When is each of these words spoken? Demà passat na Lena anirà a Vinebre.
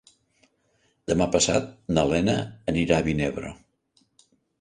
Demà 1.11 1.27
passat 1.35 1.67
na 1.97 2.05
Lena 2.11 2.35
anirà 2.73 2.97
a 2.97 3.05
Vinebre. 3.09 3.53